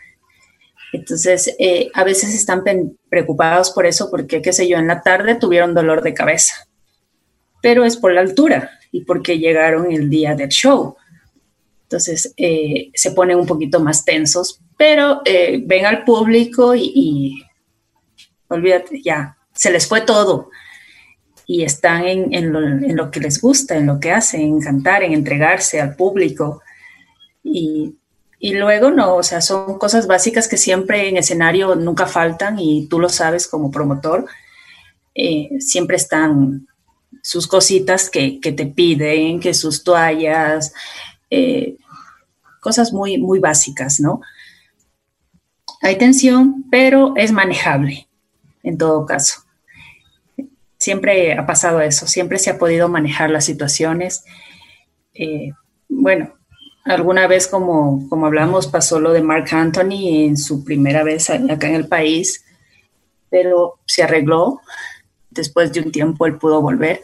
[0.97, 2.63] entonces, eh, a veces están
[3.09, 6.69] preocupados por eso porque, qué sé yo, en la tarde tuvieron dolor de cabeza,
[7.61, 10.97] pero es por la altura y porque llegaron el día del show.
[11.83, 17.43] Entonces, eh, se ponen un poquito más tensos, pero eh, ven al público y,
[18.49, 20.51] olvídate, ya, se les fue todo
[21.47, 25.03] y están en, lo, en, lo, que les gusta, en lo que hacen, en cantar,
[25.03, 26.63] en entregarse al público.
[27.45, 27.95] Y
[28.39, 32.87] y luego no, o sea, son cosas básicas que siempre en escenario nunca faltan y
[32.87, 34.27] tú lo sabes como promotor.
[35.15, 36.69] Eh, siempre están
[37.23, 40.75] sus cositas que, te piden, que sus toallas,
[41.31, 41.77] eh,
[42.61, 44.21] cosas muy, muy básicas, ¿no?
[45.81, 48.07] Hay tensión, pero es manejable
[48.63, 49.46] en todo caso.
[50.79, 54.25] Siempre ha pasado eso, siempre se ha podido manejar las situaciones.
[55.15, 55.51] Eh,
[55.89, 56.37] bueno,
[56.87, 61.67] Alguna vez, como, como hablamos, pasó lo de Mark Anthony en su primera vez acá
[61.69, 62.45] en el país,
[63.29, 64.61] pero se arregló.
[65.29, 67.01] Después de un tiempo él pudo volver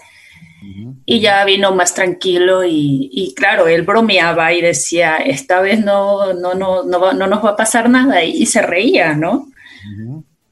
[1.05, 6.55] y ya vino más tranquilo y, claro, él bromeaba y decía, esta vez no, no,
[6.55, 9.49] no, no, no nos va a pasar nada y, se reía, ¿no?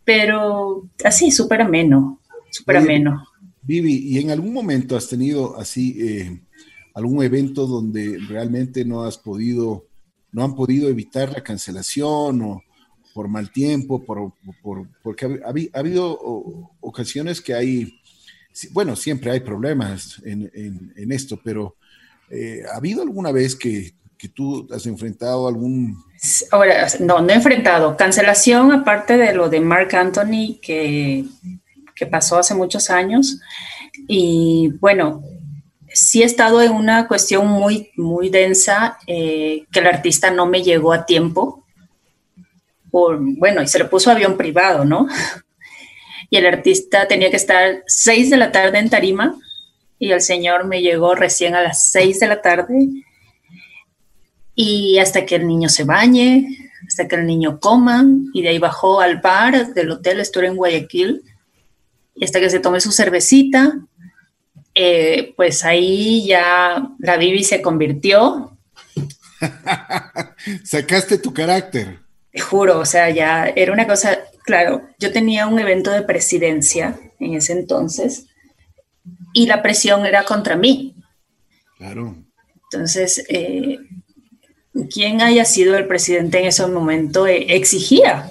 [0.04, 2.18] Pero así, súper ameno,
[2.50, 3.24] súper ameno.
[3.62, 5.96] Vivi, ¿y en algún momento has tenido así...
[6.00, 6.40] Eh,
[6.94, 9.86] algún evento donde realmente no has podido,
[10.32, 12.62] no han podido evitar la cancelación o
[13.14, 14.32] por mal tiempo, por,
[15.02, 16.18] porque ha, habido
[16.80, 18.00] ocasiones que hay,
[18.70, 21.76] bueno, siempre hay problemas en, esto, pero
[22.30, 23.94] eh, ¿ha habido alguna vez que,
[24.34, 25.96] tú has enfrentado algún...
[26.50, 27.96] Ahora, no, no he enfrentado.
[27.96, 31.24] Cancelación, aparte de lo de Mark Anthony, que,
[32.00, 33.40] que pasó hace muchos años.
[34.08, 35.22] Y bueno,
[35.92, 40.62] sí he estado en una cuestión muy, muy densa, eh, que el artista no me
[40.62, 41.66] llegó a tiempo.
[42.90, 45.06] Por, bueno, y se le puso avión privado, ¿no?
[46.32, 49.34] Y el artista tenía que estar seis de la tarde en Tarima
[49.98, 52.86] y el señor me llegó recién a las seis de la tarde
[54.54, 56.46] y hasta que el niño se bañe,
[56.86, 60.54] hasta que el niño coma y de ahí bajó al bar del hotel, estuve en
[60.54, 61.24] Guayaquil
[62.20, 63.80] y hasta que se tome su cervecita
[64.74, 68.56] eh, pues ahí ya la Bibi se convirtió.
[70.64, 71.98] Sacaste tu carácter.
[72.32, 76.98] Te juro, o sea, ya era una cosa, claro, yo tenía un evento de presidencia
[77.18, 78.26] en ese entonces
[79.32, 80.94] y la presión era contra mí.
[81.76, 82.16] Claro.
[82.70, 83.80] Entonces, eh,
[84.94, 88.30] quien haya sido el presidente en ese momento eh, exigía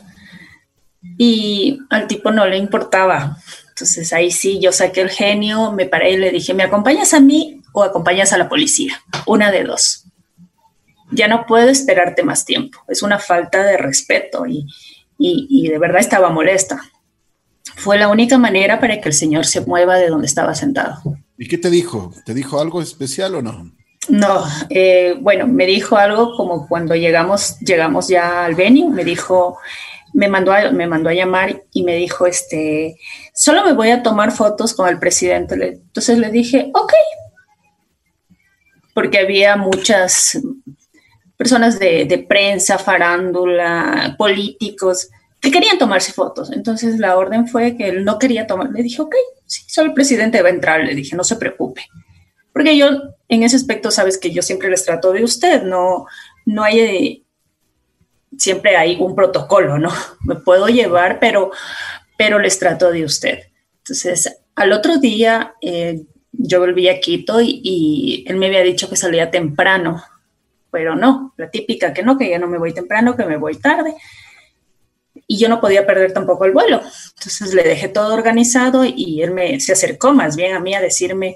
[1.18, 3.38] y al tipo no le importaba.
[3.80, 7.22] Entonces ahí sí, yo saqué el genio, me paré y le dije, ¿me acompañas a
[7.22, 9.02] mí o acompañas a la policía?
[9.26, 10.04] Una de dos.
[11.12, 12.80] Ya no puedo esperarte más tiempo.
[12.90, 14.68] Es una falta de respeto y,
[15.70, 16.82] de verdad estaba molesta.
[17.78, 21.02] fue la única manera para que el señor se mueva de donde estaba sentado.
[21.38, 22.14] ¿Y qué te dijo?
[22.26, 23.72] ¿Te dijo algo especial o no?
[24.10, 29.58] No, eh, bueno, me dijo algo como cuando llegamos, llegamos ya al venue, me dijo,
[30.14, 32.98] me mandó, a, me mandó a llamar y me dijo, este,
[33.34, 35.56] solo me voy a tomar fotos con el presidente.
[35.56, 36.94] Entonces le dije, ok,
[38.94, 40.40] porque había muchas
[41.38, 46.52] personas de, prensa, farándula, políticos, que querían tomarse fotos.
[46.52, 48.72] Entonces la orden fue que él no quería tomar.
[48.72, 50.84] Le dije, ok, sí, solo el presidente va a entrar.
[50.84, 51.86] Le dije, no se preocupe.
[52.52, 52.90] Porque yo,
[53.30, 56.06] en ese aspecto, sabes que yo siempre les trato de usted, no,
[56.46, 57.24] no hay,
[58.40, 59.92] siempre hay un protocolo, ¿no?
[60.26, 61.52] Me puedo llevar, pero,
[62.18, 63.40] pero les trato de usted.
[63.80, 68.96] Entonces, al otro día, eh, yo volví a Quito y, él me había dicho que
[68.96, 70.04] salía temprano,
[70.72, 73.56] pero no, la típica que no, que ya no me voy temprano, que me voy
[73.58, 73.96] tarde
[75.28, 76.82] y yo no podía perder tampoco el vuelo.
[77.18, 80.82] Entonces le dejé todo organizado y él me, se acercó más bien a mí a
[80.82, 81.36] decirme,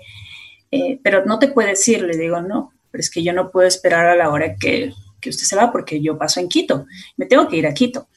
[0.72, 2.02] eh, pero no te puedes ir.
[2.04, 5.30] Le digo, no, pero es que yo no puedo esperar a la hora que, que
[5.30, 8.08] usted se va porque yo paso en Quito, me tengo que ir a Quito.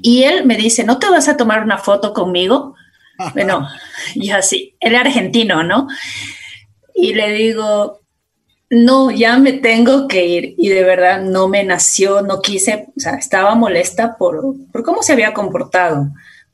[0.00, 2.76] Y él me dice, ¿no te vas a tomar una foto conmigo?
[3.34, 3.68] bueno,
[4.14, 5.88] y así, él argentino, ¿no?
[6.94, 8.00] Y le digo,
[8.70, 13.00] no, ya me tengo que ir y de verdad no me nació, no quise, o
[13.00, 16.08] sea, estaba molesta por, por cómo se había comportado,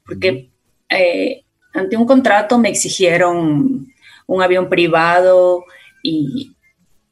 [0.06, 0.50] porque
[0.88, 3.92] eh, ante un contrato me exigieron
[4.26, 5.64] un avión privado
[6.02, 6.53] y,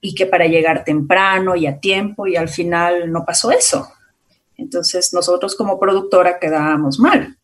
[0.05, 3.88] y que para llegar temprano y a tiempo y al final no pasó eso.
[4.59, 7.38] Entonces nosotros como productora quedábamos mal.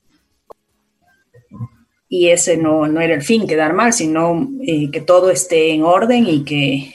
[2.08, 5.84] Y ese no, no era el fin, quedar mal, sino eh, que todo esté en
[5.84, 6.94] orden y que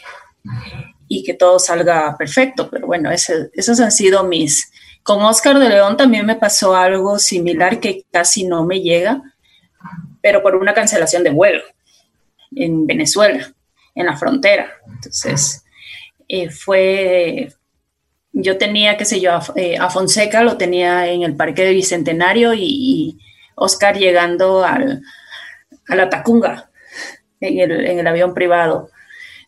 [1.08, 2.70] y que todo salga perfecto.
[2.70, 4.70] Pero bueno, ese, esos han sido mis...
[5.02, 9.22] Con Oscar de León también me pasó algo similar que casi no me llega,
[10.22, 11.62] pero por una cancelación de vuelo
[12.56, 13.54] en Venezuela,
[13.96, 14.72] en la frontera.
[14.88, 15.64] Entonces,
[16.28, 17.54] eh, fue,
[18.32, 22.54] yo tenía, qué sé yo, eh, a, Fonseca lo tenía en el Parque de Bicentenario
[22.54, 23.20] y,
[23.56, 25.04] Oscar llegando al,
[25.88, 26.72] a la Tacunga
[27.40, 28.90] en el, en el avión privado.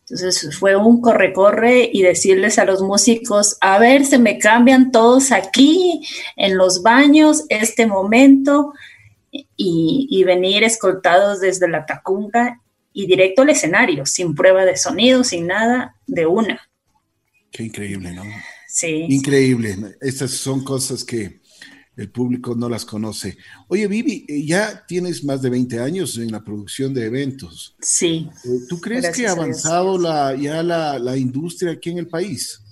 [0.08, 5.32] Entonces fue un corre-corre y decirles a los músicos, a ver, se me cambian todos
[5.32, 6.06] aquí,
[6.36, 8.72] en los baños, este momento,
[9.56, 12.60] y, venir escoltados desde la tacunga
[12.98, 16.58] y directo al escenario, sin prueba de sonido, sin nada, de una.
[17.52, 18.24] Qué increíble, ¿no?
[18.68, 19.04] Sí.
[19.10, 19.76] Increíble.
[20.00, 21.42] Estas son cosas que
[21.94, 23.36] el público no las conoce.
[23.68, 27.76] Oye, Vivi, eh, ya tienes más de 20 años en la producción de eventos.
[27.82, 28.30] Sí.
[28.44, 32.62] Eh, ¿Tú crees que ha avanzado la, ya la, industria aquí en el país?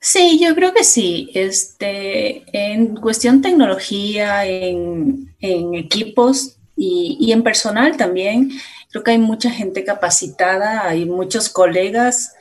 [0.00, 1.30] Sí, yo creo que sí.
[1.34, 8.52] Este, en cuestión tecnología, en, equipos y, en personal también,
[8.94, 12.32] creo que hay mucha gente capacitada, hay muchos colegas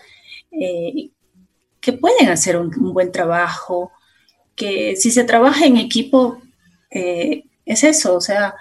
[0.52, 1.10] eh,
[1.82, 3.92] que pueden hacer un buen trabajo
[4.56, 6.44] que si se trabaja en equipo,
[6.92, 8.54] eh, es eso, o sea,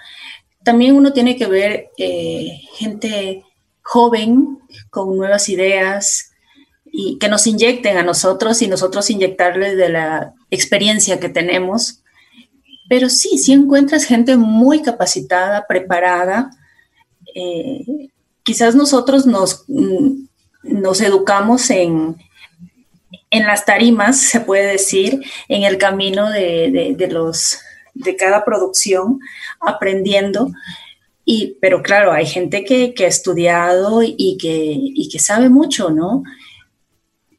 [0.63, 3.43] también uno tiene que ver eh, gente
[3.83, 4.57] joven
[4.89, 6.31] con nuevas ideas
[6.91, 12.01] y que nos inyecten a nosotros y nosotros inyectarles de la experiencia que tenemos.
[12.89, 16.49] Pero sí, sí encuentras gente muy capacitada, preparada.
[17.33, 18.09] Eh,
[18.43, 20.25] quizás nosotros nos, mm,
[20.63, 22.17] nos educamos en,
[23.33, 27.59] en las tarimas, se puede decir, en el camino de, los,
[27.93, 29.19] de cada producción,
[29.59, 30.51] aprendiendo.
[31.25, 36.23] Y, pero claro, hay gente que, ha estudiado y que, que sabe mucho, ¿no?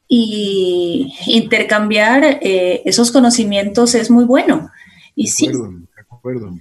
[0.07, 4.69] Y intercambiar eh, esos conocimientos es muy bueno.
[5.15, 5.49] Y sí.
[6.09, 6.51] acuerdo.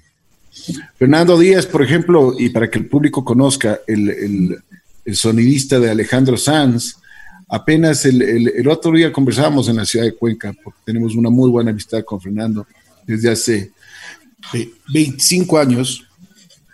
[0.97, 4.59] Fernando Díaz, por ejemplo, y para que el público conozca, el,
[5.05, 6.97] el sonidista de Alejandro Sanz,
[7.49, 11.71] Apenas el, otro día conversábamos en la ciudad de Cuenca, porque tenemos una muy buena
[11.71, 12.67] amistad con Fernando
[13.07, 13.71] desde hace
[14.93, 16.05] 25 años.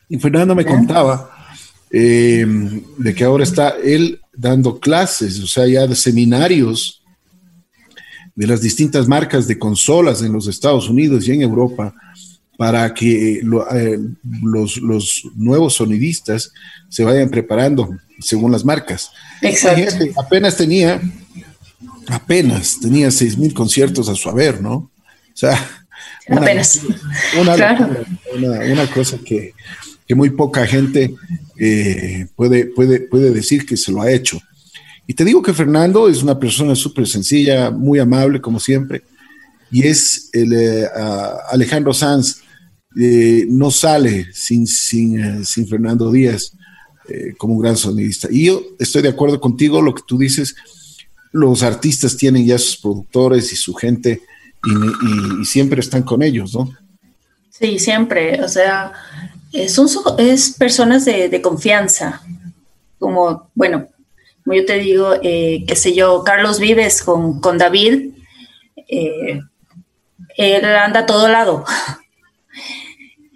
[0.09, 1.31] Y Fernando me contaba
[1.91, 2.47] eh,
[2.97, 7.03] de que ahora está él dando clases, o sea, ya de seminarios
[8.35, 11.95] de las distintas marcas de consolas en los Estados Unidos y en Europa
[12.61, 13.98] para que eh,
[14.42, 16.52] los, los, nuevos sonidistas
[16.90, 19.11] se vayan preparando según las marcas.
[19.40, 20.04] Exacto.
[20.18, 21.00] apenas tenía,
[22.06, 24.74] apenas tenía seis mil conciertos a su haber, ¿no?
[24.74, 24.90] O
[25.32, 25.58] sea,
[26.28, 26.82] una, apenas.
[27.40, 29.54] Una, cosa que,
[30.14, 31.14] muy poca gente
[31.58, 34.38] eh, puede, puede, puede decir que se lo ha hecho.
[35.06, 39.02] Y te digo que Fernando es una persona súper sencilla, muy amable como siempre,
[39.70, 40.86] y es el eh,
[41.50, 42.42] Alejandro Sanz
[42.97, 46.53] eh, no sale sin, sin, eh, sin Fernando Díaz
[47.09, 48.26] eh, como un gran sonidista.
[48.30, 50.57] Y yo estoy de acuerdo contigo, lo que tú dices,
[51.30, 54.22] los artistas tienen ya sus productores y su gente
[54.64, 56.70] y, siempre están con ellos, ¿no?
[57.49, 58.93] Sí, siempre, o sea,
[59.68, 59.88] son
[60.18, 62.22] es personas de, confianza,
[62.99, 63.88] como, bueno,
[64.45, 68.11] como yo te digo, qué sé yo, Carlos Vives con, con David,
[68.86, 71.64] él anda a todo lado.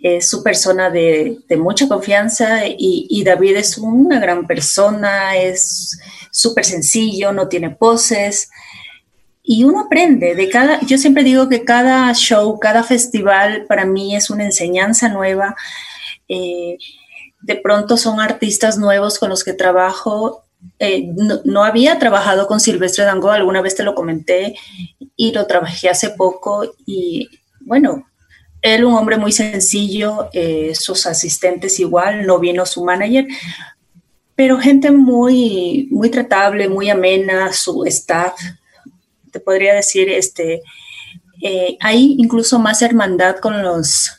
[0.07, 5.99] Es su persona de, mucha confianza y, David es una gran persona, es
[6.31, 8.51] súper sencillo, no tiene poses.
[9.43, 14.15] Y uno aprende de cada, yo siempre digo que cada show, cada festival para mí
[14.15, 15.57] es una enseñanza nueva.
[16.29, 16.77] Eh,
[17.41, 20.45] de pronto son artistas nuevos con los que trabajo.
[20.81, 24.55] Eh, no, había trabajado con Silvestre Dango, alguna vez te lo comenté
[25.17, 27.31] y lo trabajé hace poco y
[27.61, 28.07] bueno,
[28.65, 33.27] él un hombre muy sencillo, eh, sus asistentes igual, no vino su manager,
[34.35, 38.33] pero gente muy, muy tratable, muy amena, su staff,
[39.31, 40.63] te podría decir, este,
[41.43, 44.11] eh, hay incluso más hermandad con los,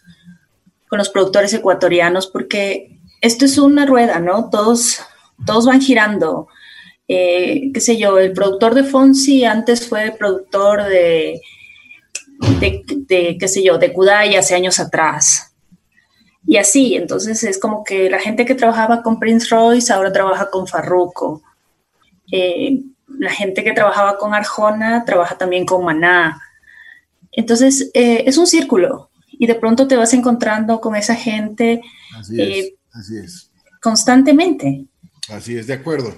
[0.88, 4.52] con los productores ecuatorianos, porque esto es una rueda, ¿no?
[4.52, 5.00] Todos,
[5.44, 6.50] todos van girando.
[7.08, 11.42] Eh, qué sé yo, el productor de Fonsi antes fue productor de,
[12.60, 15.54] de, qué sé yo, de Kudai hace años atrás.
[16.48, 20.50] Y así, entonces es como que la gente que trabajaba con Prince Royce ahora trabaja
[20.50, 21.42] con Farruko.
[22.32, 26.42] Eh, la gente que trabajaba con Arjona trabaja también con Maná.
[27.32, 31.82] Entonces eh, es un círculo y de pronto te vas encontrando con esa gente
[32.18, 32.42] así
[33.18, 33.52] es.
[33.82, 34.86] constantemente.
[35.30, 36.16] Así es, de acuerdo.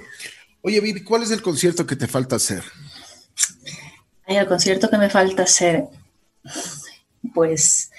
[0.62, 2.64] Oye, Vivi, ¿cuál es el concierto que te falta hacer?
[4.28, 5.86] el concierto que me falta hacer,
[7.34, 7.92] pues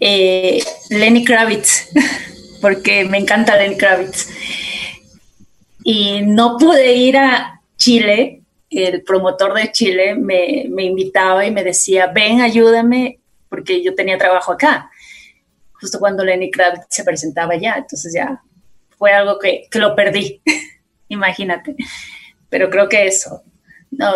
[0.00, 1.90] eh, Lenny Kravitz,
[2.60, 4.28] porque me encanta Lenny Kravitz.
[5.82, 12.06] Y no pude ir a Chile, el promotor de Chile me, invitaba y me decía,
[12.06, 14.90] ven, ayúdame, porque yo tenía trabajo acá,
[15.74, 18.42] justo cuando Lenny Kravitz se presentaba allá, entonces ya
[18.96, 20.40] fue algo que, que lo perdí.
[21.08, 21.76] imagínate.
[22.48, 23.42] Pero creo que eso,
[23.98, 24.14] no,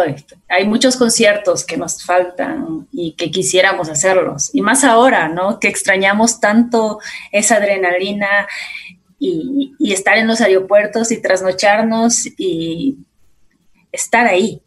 [0.48, 4.50] hay muchos conciertos que nos faltan y que quisiéramos hacerlos.
[4.52, 5.60] Y más ahora, ¿no?
[5.60, 7.00] Que extrañamos tanto
[7.32, 8.48] esa adrenalina
[9.18, 12.98] y, estar en los aeropuertos y trasnocharnos y
[13.90, 14.62] estar ahí,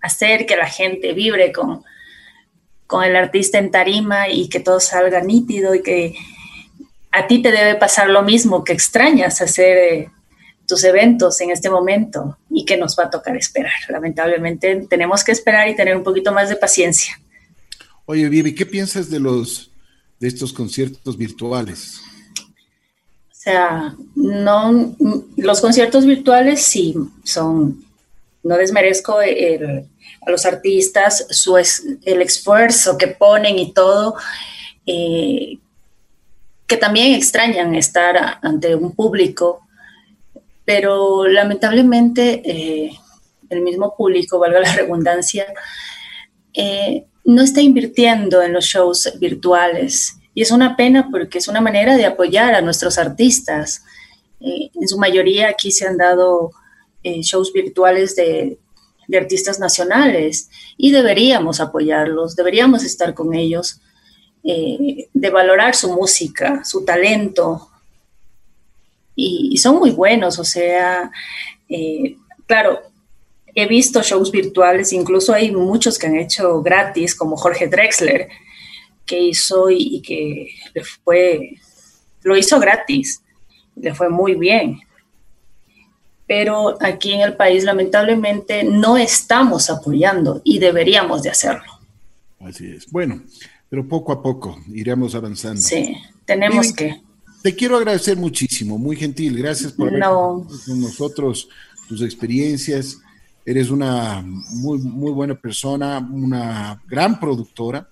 [0.00, 1.84] hacer que la gente vibre con,
[2.86, 6.14] con el artista en tarima y que todo salga nítido y que
[7.12, 10.10] a ti te debe pasar lo mismo, que extrañas hacer eh,
[10.66, 13.72] tus eventos en este momento y que nos va a tocar esperar.
[13.88, 17.20] Lamentablemente tenemos que esperar y tener un poquito más de paciencia.
[18.04, 19.70] Oye, Vivi, ¿qué piensas de los
[20.20, 22.00] de estos conciertos virtuales?
[23.30, 24.96] O sea, no
[25.36, 26.94] los conciertos virtuales sí
[27.24, 27.84] son
[28.42, 34.14] no desmerezco a los artistas su el esfuerzo que ponen y todo
[34.86, 35.58] eh,
[36.66, 39.65] que también extrañan estar ante un público
[40.66, 42.90] pero lamentablemente eh,
[43.48, 45.46] el mismo público, valga la redundancia,
[46.52, 50.18] eh, no está invirtiendo en los shows virtuales.
[50.34, 53.84] Y es una pena porque es una manera de apoyar a nuestros artistas.
[54.40, 56.50] Eh, en su mayoría aquí se han dado
[57.04, 58.58] shows virtuales de,
[59.06, 63.80] de, artistas nacionales y deberíamos apoyarlos, deberíamos estar con ellos,
[64.42, 67.70] de valorar su música, su talento,
[69.16, 71.10] y, son muy buenos, o sea,
[71.68, 72.78] eh, claro,
[73.54, 78.28] he visto shows virtuales, incluso hay muchos que han hecho gratis, como Jorge Drexler,
[79.06, 81.54] que hizo y, que le fue,
[82.22, 83.22] lo hizo gratis,
[83.74, 84.80] le fue muy bien.
[86.26, 91.72] Pero aquí en el país lamentablemente no estamos apoyando y deberíamos de hacerlo.
[92.40, 92.90] Así es.
[92.90, 93.22] Bueno,
[93.70, 95.60] pero poco a poco iremos avanzando.
[95.60, 97.00] Sí, tenemos que.
[97.46, 99.38] Te quiero agradecer muchísimo, muy gentil.
[99.38, 101.48] Gracias por haber con nosotros
[101.88, 102.98] tus experiencias.
[103.44, 107.88] Eres una muy, muy buena persona, una gran productora,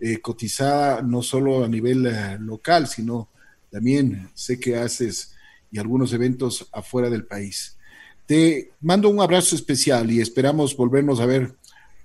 [0.00, 3.28] eh, cotizada no solo a nivel eh, local, sino
[3.70, 5.34] también sé que haces
[5.70, 7.76] y algunos eventos afuera del país.
[8.24, 11.54] Te mando un abrazo especial y esperamos volvernos a ver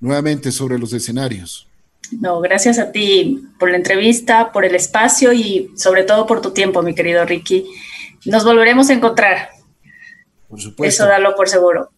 [0.01, 1.70] nuevamente sobre los escenarios.
[2.19, 6.51] No, gracias a ti por la entrevista, por el espacio y sobre todo por tu
[6.51, 7.65] tiempo, mi querido Ricky.
[8.25, 9.49] Nos volveremos a encontrar.
[10.47, 11.03] Por supuesto.
[11.03, 11.91] Eso dalo por seguro.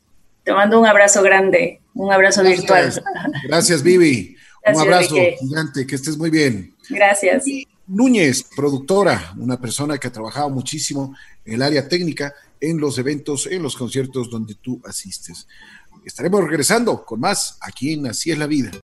[0.43, 2.93] Te mando un abrazo grande, un abrazo virtual.
[3.43, 4.35] Gracias, Vivi.
[4.65, 6.73] un abrazo gigante, que estés muy bien.
[6.89, 7.45] Gracias.
[7.87, 13.47] Núñez, productora, una persona que ha trabajado muchísimo en el área técnica, en los eventos,
[13.47, 15.47] en los conciertos donde tú asistes.
[16.05, 18.71] Estaremos regresando con más aquí en Así es la vida.